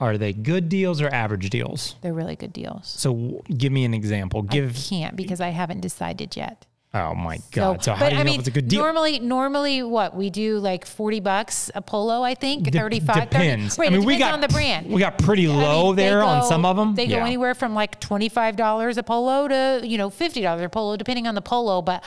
[0.00, 1.96] Are they good deals or average deals?
[2.02, 4.42] they're really good deals So give me an example.
[4.42, 4.74] Give.
[4.74, 7.84] can't because i haven't decided yet oh my god!
[7.84, 8.80] So, how do you I know mean, if it's a good deal?
[8.82, 13.26] Normally, normally what we do like forty bucks a polo, I think Dep- 35 30
[13.26, 13.78] depends.
[13.78, 14.90] Right, I mean, it we depends got on the brand.
[14.90, 16.94] We got pretty I mean, low there on some of them.
[16.94, 20.62] They go anywhere from like twenty five dollars a polo to you know fifty dollars
[20.62, 21.82] a polo, depending on the polo.
[21.82, 22.02] But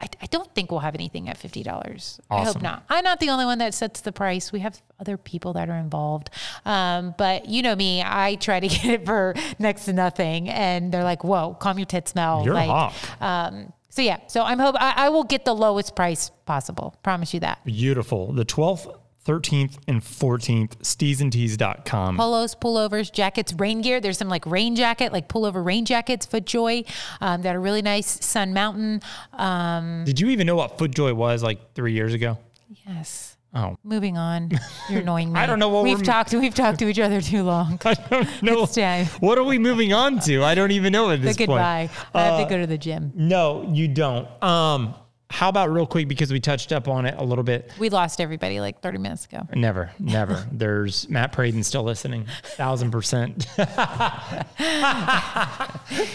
[0.00, 2.20] I, I don't think we'll have anything at fifty dollars.
[2.30, 2.84] I hope not.
[2.88, 4.50] I'm not the only one that sets the price.
[4.52, 6.30] We have other people that are involved.
[6.64, 10.92] Um, but you know me, I try to get it for next to nothing, and
[10.92, 12.94] they're like, "Whoa, calm your tits now." You're like, hot.
[13.20, 16.94] Um, so yeah, so I'm hope I, I will get the lowest price possible.
[17.02, 17.60] Promise you that.
[17.64, 18.32] Beautiful.
[18.32, 18.96] The 12th,
[19.30, 22.16] 13th, and 14th, steedsandtees.com.
[22.16, 24.00] Polos, pullovers, jackets, rain gear.
[24.00, 26.86] There's some like rain jacket, like pullover rain jackets, FootJoy,
[27.20, 28.24] um, that are really nice.
[28.24, 29.02] Sun Mountain.
[29.34, 32.38] Um, Did you even know what FootJoy was like three years ago?
[32.86, 33.36] yes.
[33.52, 34.50] Oh, Moving on.
[34.88, 35.40] You're annoying me.
[35.40, 36.32] I don't know what we've we're- talked.
[36.32, 37.80] We've talked to each other too long.
[37.84, 38.62] I don't know.
[38.62, 39.06] It's time.
[39.18, 40.44] What are we moving on to?
[40.44, 41.48] I don't even know at The this point.
[41.48, 41.90] goodbye.
[42.14, 43.10] I have to go to the gym.
[43.16, 44.28] No, you don't.
[44.40, 44.94] Um,
[45.30, 47.70] how about real quick because we touched up on it a little bit.
[47.78, 49.46] We lost everybody like 30 minutes ago.
[49.54, 50.44] Never, never.
[50.52, 53.46] There's Matt Praden still listening, thousand percent.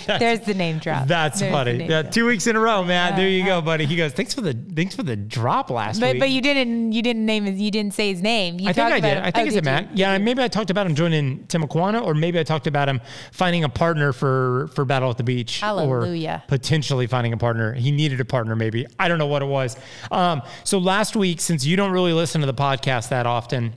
[0.08, 1.08] There's the name drop.
[1.08, 1.78] That's There's funny.
[1.86, 2.14] Yeah, drop.
[2.14, 3.16] two weeks in a row, Matt.
[3.16, 3.86] There you go, buddy.
[3.86, 6.20] He goes, thanks for the thanks for the drop last But week.
[6.22, 8.60] but you didn't you didn't name his you didn't say his name.
[8.60, 9.18] You I think I did.
[9.18, 9.72] him- I think oh, it's did you?
[9.72, 9.98] Matt.
[9.98, 13.02] Yeah, maybe I talked about him joining Timuquana, or maybe I talked about him
[13.32, 15.60] finding a partner for for Battle at the Beach.
[15.62, 16.44] Hallelujah.
[16.46, 17.74] Or potentially finding a partner.
[17.74, 18.86] He needed a partner, maybe.
[19.00, 19.76] I don't know what it was.
[20.12, 23.74] Um, so last week, since you don't really listen to the podcast that often,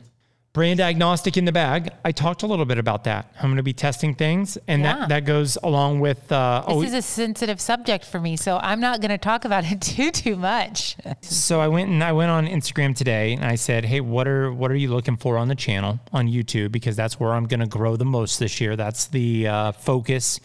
[0.54, 1.88] brand agnostic in the bag.
[2.04, 3.30] I talked a little bit about that.
[3.36, 4.94] I'm going to be testing things, and Yeah.
[5.00, 6.32] that that goes along with.
[6.32, 9.44] Uh, oh, This is a sensitive subject for me, so I'm not going to talk
[9.44, 10.96] about it too too much.
[11.20, 14.52] So I went and I went on Instagram today and I said, "Hey, what are
[14.52, 16.72] what are you looking for on the channel on YouTube?
[16.72, 18.74] Because that's where I'm going to grow the most this year.
[18.74, 20.40] That's the uh, focus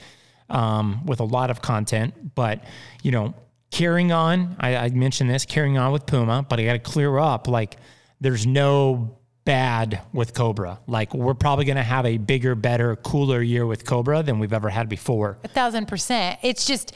[0.50, 2.36] um, with a lot of content.
[2.36, 2.64] But
[3.02, 3.34] you know,
[3.74, 4.56] carrying on.
[4.60, 7.48] I, I mentioned this carrying on with Puma, but I got to clear up.
[7.48, 7.78] Like,
[8.22, 10.80] there's no bad with Cobra.
[10.88, 14.54] Like, we're probably going to have a bigger, better, cooler year with Cobra than we've
[14.54, 15.40] ever had before.
[15.44, 16.40] A thousand percent.
[16.44, 16.94] It's just,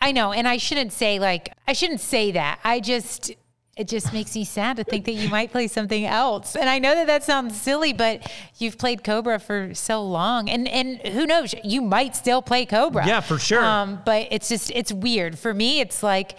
[0.00, 2.60] I know, and I shouldn't say like I shouldn't say that.
[2.62, 3.32] I just.
[3.76, 6.54] It just makes me sad to think that you might play something else.
[6.54, 10.68] And I know that that sounds silly, but you've played Cobra for so long, and
[10.68, 13.04] and who knows, you might still play Cobra.
[13.06, 13.64] Yeah, for sure.
[13.64, 15.80] Um, but it's just it's weird for me.
[15.80, 16.36] It's like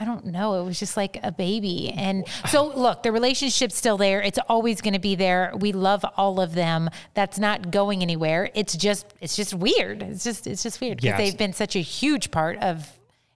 [0.00, 0.60] I don't know.
[0.60, 1.90] It was just like a baby.
[1.90, 4.22] And so, look, the relationship's still there.
[4.22, 5.52] It's always going to be there.
[5.58, 6.88] We love all of them.
[7.14, 8.48] That's not going anywhere.
[8.54, 10.04] It's just, it's just weird.
[10.04, 11.30] It's just, it's just weird because Yes.
[11.30, 12.86] they've been such a huge part of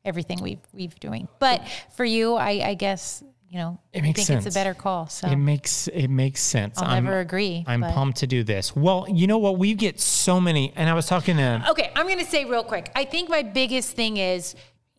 [0.04, 1.28] everything we've we've doing.
[1.38, 1.62] But
[1.96, 4.46] for you, I, I guess you know, It I makes think sense.
[4.46, 5.08] it's a better call.
[5.08, 6.78] So It makes it makes sense.
[6.78, 7.64] I'll I'm- never agree.
[7.66, 8.74] I'm but- pumped to do this.
[8.74, 9.58] Well, you know what?
[9.58, 11.66] We get so many, and I was talking to.
[11.70, 12.90] Okay, I'm going to say real quick.
[12.96, 14.54] I think my biggest thing is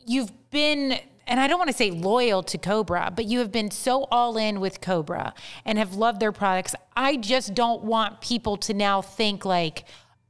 [0.06, 3.72] you've been, and I don't want to say loyal to Cobra, but you have been
[3.72, 5.34] so all in with Cobra
[5.66, 6.76] and have loved their products.
[6.96, 9.86] I just don't want people to now think like,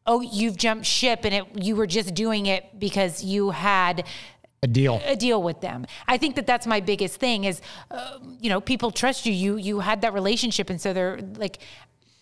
[0.07, 4.05] oh, you've jumped ship and it, you were just doing it because you had
[4.63, 5.01] A deal.
[5.05, 5.85] a deal with them.
[6.07, 9.33] I think that that's my biggest thing is, uh, you know, people trust you.
[9.33, 11.59] You you had that relationship, and so they're like,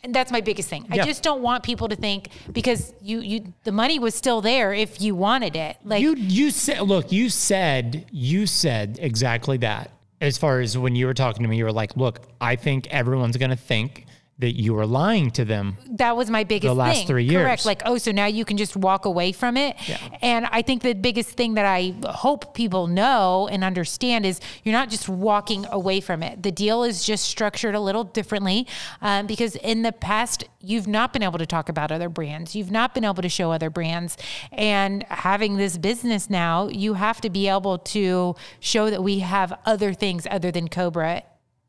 [0.03, 0.87] and that's my biggest thing.
[0.91, 1.03] Yeah.
[1.03, 4.73] I just don't want people to think because you you the money was still there
[4.73, 5.77] if you wanted it.
[5.85, 9.91] Like You you said look, you said you said exactly that.
[10.19, 12.87] As far as when you were talking to me, you were like, "Look, I think
[12.87, 14.05] everyone's going to think
[14.41, 17.07] that you were lying to them." that was my biggest The last thing.
[17.07, 17.43] three years.
[17.43, 17.65] Correct.
[17.65, 19.75] Like, oh, so now you can just walk away from it.
[19.87, 19.97] Yeah.
[20.21, 24.73] And I think the biggest thing that I hope people know and understand is you're
[24.73, 26.41] not just walking away from it.
[26.41, 28.67] The deal is just structured a little differently
[29.01, 32.55] um, because in the past, you've not been able to talk about other brands.
[32.55, 34.17] You've not been able to show other brands.
[34.51, 39.53] And having this business now, you have to be able to show that we have
[39.65, 41.23] other things other than Cobra.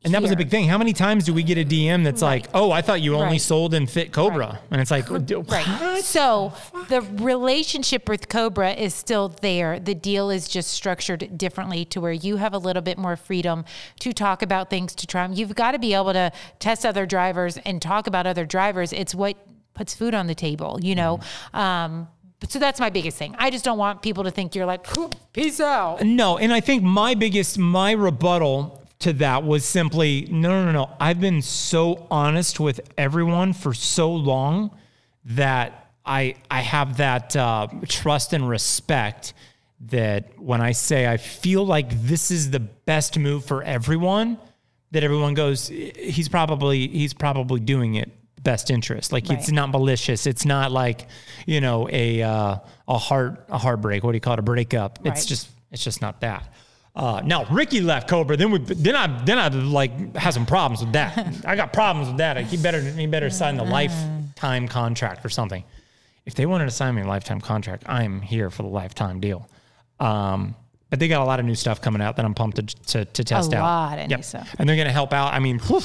[0.05, 0.67] And that was a big thing.
[0.67, 3.27] How many times do we get a DM that's like, "Oh, I thought you only
[3.35, 3.41] Right.
[3.41, 6.03] sold in Fit Cobra," and it's like, Right.
[6.03, 6.51] So
[6.89, 9.79] the relationship with Cobra is still there.
[9.79, 13.63] The deal is just structured differently to where you have a little bit more freedom
[13.99, 15.27] to talk about things to try.
[15.27, 18.91] You've got to be able to test other drivers and talk about other drivers.
[18.91, 19.37] It's what
[19.73, 21.19] puts food on the table, you know.
[21.53, 22.07] Um,
[22.49, 23.35] so that's my biggest thing.
[23.39, 24.85] I just don't want people to think you're like,
[25.31, 26.03] peace out.
[26.03, 30.71] No, and I think my biggest my rebuttal to that was simply no, no, no,
[30.71, 30.89] no.
[30.99, 34.71] I've been so honest with everyone for so long
[35.25, 39.33] that I I have that uh, trust and respect
[39.87, 44.37] that when I say I feel like this is the best move for everyone,
[44.91, 48.11] that everyone goes, he's probably he's probably doing it
[48.43, 49.11] best interest.
[49.11, 50.27] Like it's not malicious.
[50.27, 51.07] It's not like
[51.45, 54.03] you know a uh, a heart a heartbreak.
[54.03, 54.39] What do you call it?
[54.39, 54.99] A breakup.
[55.05, 56.53] It's just it's just not that.
[56.95, 58.37] Uh, now Ricky left Cobra.
[58.37, 61.17] Then we then I then I like had some problems with that.
[61.45, 62.37] I got problems with that.
[62.37, 65.63] He better he better sign the lifetime contract or something.
[66.25, 69.49] If they wanted to sign me a lifetime contract, I'm here for the lifetime deal.
[69.99, 70.55] Um,
[70.89, 73.05] but they got a lot of new stuff coming out that I'm pumped to to,
[73.05, 73.63] to test A out.
[73.63, 74.55] lot of new stuff.
[74.59, 75.33] and they're going to help out.
[75.33, 75.81] I mean, whew,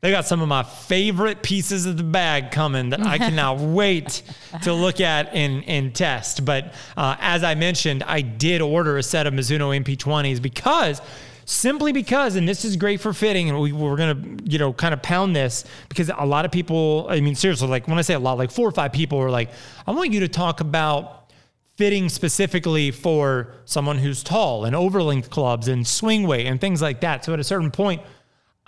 [0.00, 4.22] they got some of my favorite pieces of the bag coming that I cannot wait
[4.62, 6.44] to look at and and test.
[6.44, 11.00] But uh, as I mentioned, I did order a set of Mizuno MP20s because
[11.48, 14.92] simply because, and this is great for fitting, and we, we're gonna, you know, kind
[14.92, 18.14] of pound this because a lot of people, I mean, seriously, like when I say
[18.14, 19.50] a lot, like four or five people are like,
[19.86, 21.32] I want you to talk about
[21.76, 27.00] fitting specifically for someone who's tall and overlength clubs and swing weight and things like
[27.00, 27.24] that.
[27.24, 28.02] So at a certain point,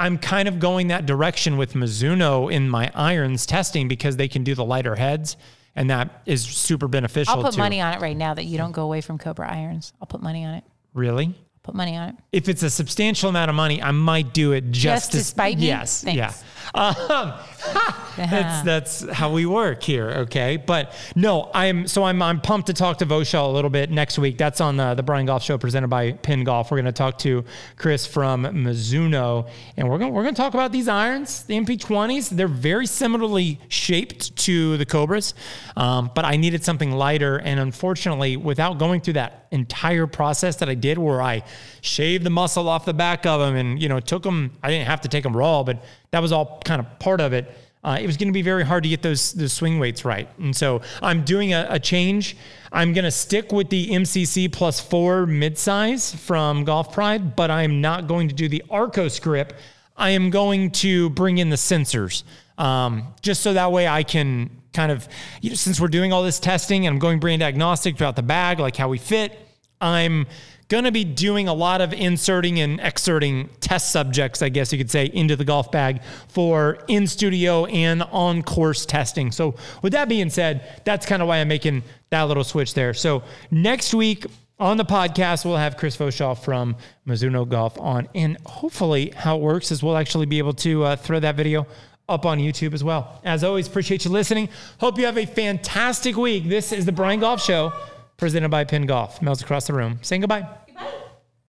[0.01, 4.43] I'm kind of going that direction with Mizuno in my irons testing because they can
[4.43, 5.37] do the lighter heads.
[5.77, 7.35] And that is super beneficial.
[7.35, 9.49] I'll put to, money on it right now that you don't go away from Cobra
[9.49, 9.93] irons.
[10.01, 10.65] I'll put money on it.
[10.95, 11.27] Really?
[11.27, 12.15] I'll Put money on it.
[12.33, 15.59] if it's a substantial amount of money, I might do it just, Just to spite
[15.59, 15.67] me?
[15.67, 16.17] Yes, Thanks.
[16.17, 16.33] yeah.
[16.75, 17.33] Um,
[18.17, 20.57] that's that's how we work here, okay?
[20.57, 24.19] But no, I'm so I'm I'm pumped to talk to Voshall a little bit next
[24.19, 24.39] week.
[24.39, 26.71] That's on the the Brian Golf Show presented by Pinned Golf.
[26.71, 27.45] We're going to talk to
[27.77, 32.31] Chris from Mizuno, and we're going we're going to talk about these irons, the MP20s.
[32.31, 35.35] They're very similarly shaped to the Cobras,
[35.77, 40.69] um, but I needed something lighter, and unfortunately, without going through that entire process that
[40.69, 41.43] I did, where I
[41.81, 44.53] shaved the muscle off the back of them, and you know took them.
[44.63, 47.33] I didn't have to take them raw, but that was all kind of part of
[47.33, 47.51] it.
[47.83, 50.29] Uh, it was going to be very hard to get those those swing weights right,
[50.39, 52.37] and so I'm doing a, a change.
[52.71, 57.81] I'm going to stick with the MCC plus four midsize from Golf Pride, but I'm
[57.81, 59.55] not going to do the Arccos grip.
[59.97, 62.23] I am going to bring in the sensors,
[62.59, 65.09] um, just so that way I can kind of,
[65.41, 68.23] you know, since we're doing all this testing and I'm going brand agnostic throughout the
[68.23, 69.39] bag, like how we fit,
[69.81, 70.27] I'm
[70.71, 74.79] going to be doing a lot of inserting and exerting test subjects, I guess you
[74.79, 79.33] could say, into the golf bag for in studio and on course testing.
[79.33, 82.95] So, with that being said, that's kind of why I'm making that little switch there.
[82.95, 84.25] So, next week,
[84.61, 89.43] on the podcast, we'll have Chris Voshall from Mizuno Golf on, and hopefully, how it
[89.43, 91.67] works is we'll actually be able to uh, throw that video
[92.09, 93.21] up on YouTube as well.
[93.25, 94.49] As always, appreciate you listening.
[94.79, 96.49] Hope you have a fantastic week.
[96.49, 97.73] This is the Brian Golf Show
[98.21, 99.21] presented by Pinned Golf.
[99.21, 100.47] Mel's across the room saying goodbye.